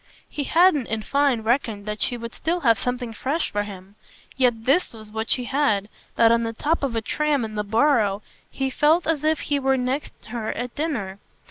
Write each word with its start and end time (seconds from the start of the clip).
He 0.27 0.45
hadn't 0.45 0.87
in 0.87 1.03
fine 1.03 1.41
reckoned 1.43 1.85
that 1.85 2.01
she 2.01 2.17
would 2.17 2.33
still 2.33 2.61
have 2.61 2.79
something 2.79 3.13
fresh 3.13 3.51
for 3.51 3.61
him; 3.61 3.93
yet 4.35 4.65
this 4.65 4.93
was 4.93 5.11
what 5.11 5.29
she 5.29 5.43
had 5.43 5.89
that 6.15 6.31
on 6.31 6.41
the 6.41 6.53
top 6.53 6.81
of 6.81 6.95
a 6.95 7.03
tram 7.03 7.45
in 7.45 7.53
the 7.53 7.63
Borough 7.63 8.23
he 8.49 8.71
felt 8.71 9.05
as 9.05 9.23
if 9.23 9.41
he 9.41 9.59
were 9.59 9.77
next 9.77 10.25
her 10.29 10.51
at 10.53 10.73
dinner. 10.73 11.19